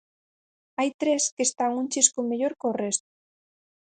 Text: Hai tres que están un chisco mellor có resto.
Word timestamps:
Hai 0.77 0.89
tres 1.01 1.23
que 1.35 1.43
están 1.49 1.71
un 1.81 1.85
chisco 1.93 2.19
mellor 2.29 2.53
có 2.61 2.69
resto. 2.83 3.11